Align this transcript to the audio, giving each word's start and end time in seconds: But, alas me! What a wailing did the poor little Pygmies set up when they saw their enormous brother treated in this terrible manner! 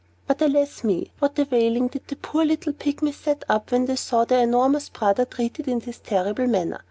But, 0.25 0.41
alas 0.41 0.83
me! 0.83 1.11
What 1.19 1.37
a 1.37 1.47
wailing 1.51 1.87
did 1.89 2.07
the 2.07 2.15
poor 2.15 2.43
little 2.43 2.73
Pygmies 2.73 3.17
set 3.21 3.43
up 3.47 3.71
when 3.71 3.85
they 3.85 3.97
saw 3.97 4.25
their 4.25 4.41
enormous 4.41 4.89
brother 4.89 5.25
treated 5.25 5.67
in 5.67 5.77
this 5.77 5.99
terrible 5.99 6.47
manner! 6.47 6.79